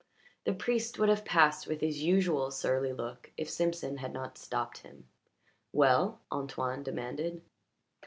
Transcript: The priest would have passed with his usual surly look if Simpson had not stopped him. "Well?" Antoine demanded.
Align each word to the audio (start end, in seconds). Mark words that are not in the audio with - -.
The 0.45 0.53
priest 0.55 0.97
would 0.97 1.09
have 1.09 1.23
passed 1.25 1.67
with 1.67 1.79
his 1.81 2.01
usual 2.01 2.49
surly 2.49 2.91
look 2.91 3.31
if 3.37 3.51
Simpson 3.51 3.97
had 3.97 4.11
not 4.13 4.35
stopped 4.35 4.79
him. 4.79 5.07
"Well?" 5.71 6.21
Antoine 6.31 6.81
demanded. 6.81 7.43